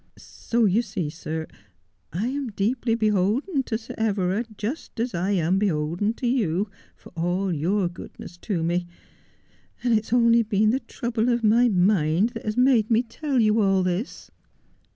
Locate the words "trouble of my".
10.79-11.69